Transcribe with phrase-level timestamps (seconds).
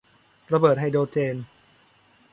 [0.53, 1.35] ระเบิดไฮโดรเจน